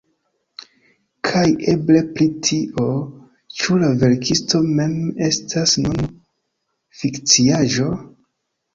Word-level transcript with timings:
Kaj 1.27 1.43
eble 1.73 2.01
pri 2.15 2.27
tio, 2.49 2.87
ĉu 3.59 3.79
la 3.85 3.93
verkisto 4.07 4.65
mem 4.73 4.99
estas 5.31 5.79
nur 5.87 6.05
fikciaĵo? 7.05 7.97